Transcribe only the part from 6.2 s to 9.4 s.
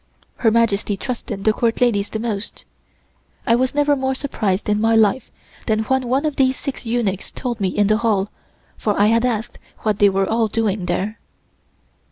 of these six eunuchs told me in the hall, for I had